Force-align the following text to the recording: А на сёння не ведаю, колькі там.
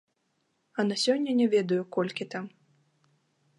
А 0.77 0.85
на 0.89 0.95
сёння 1.03 1.35
не 1.43 1.47
ведаю, 1.55 1.79
колькі 1.99 2.29
там. 2.35 2.51